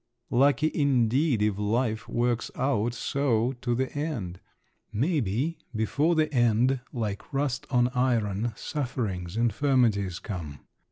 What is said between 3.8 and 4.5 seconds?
end!